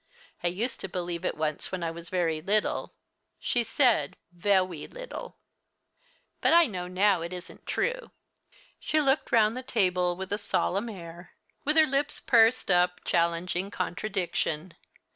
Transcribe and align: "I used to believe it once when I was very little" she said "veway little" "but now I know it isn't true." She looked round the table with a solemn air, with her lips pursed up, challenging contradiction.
"I 0.43 0.47
used 0.47 0.79
to 0.79 0.89
believe 0.89 1.23
it 1.23 1.37
once 1.37 1.71
when 1.71 1.83
I 1.83 1.91
was 1.91 2.09
very 2.09 2.41
little" 2.41 2.95
she 3.39 3.63
said 3.63 4.17
"veway 4.31 4.87
little" 4.87 5.37
"but 6.41 6.49
now 6.65 6.85
I 6.85 6.87
know 6.89 7.21
it 7.21 7.31
isn't 7.31 7.67
true." 7.67 8.09
She 8.79 8.99
looked 8.99 9.31
round 9.31 9.55
the 9.55 9.61
table 9.61 10.15
with 10.15 10.33
a 10.33 10.39
solemn 10.39 10.89
air, 10.89 11.33
with 11.65 11.77
her 11.77 11.85
lips 11.85 12.19
pursed 12.19 12.71
up, 12.71 13.03
challenging 13.05 13.69
contradiction. 13.69 14.73